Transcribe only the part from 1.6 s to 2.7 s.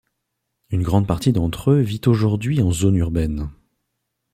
eux vit aujourd'hui